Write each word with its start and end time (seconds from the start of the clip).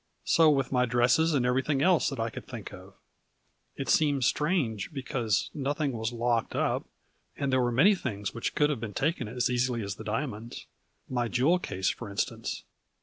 So 0.25 0.49
with 0.49 0.71
my 0.71 0.87
dresses 0.87 1.35
and 1.35 1.45
everything 1.45 1.83
else 1.83 2.09
that 2.09 2.19
I 2.19 2.31
could 2.31 2.47
think 2.47 2.73
of. 2.73 2.95
It 3.75 3.87
seemed 3.87 4.23
strange, 4.23 4.91
because 4.91 5.51
nothing 5.53 5.91
was 5.91 6.11
locked 6.11 6.55
up, 6.55 6.85
and 7.37 7.53
there 7.53 7.61
were 7.61 7.71
many 7.71 7.93
things 7.93 8.33
which 8.33 8.55
could 8.55 8.71
have 8.71 8.79
been 8.79 8.95
taken 8.95 9.27
as 9.27 9.47
easily 9.47 9.83
as 9.83 9.97
the 9.97 10.03
diamonds, 10.03 10.55
A 10.55 10.57
FLURRY 10.57 10.71
IN 10.71 11.13
DIAMONDS. 11.13 11.13
49 11.13 11.23
my 11.23 11.27
jewel 11.51 11.59
case 11.59 11.89
for 11.91 12.09
instance. 12.09 12.63